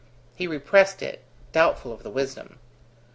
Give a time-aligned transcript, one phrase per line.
[0.35, 1.21] He repressed it,
[1.53, 2.57] doubtful of the wisdom.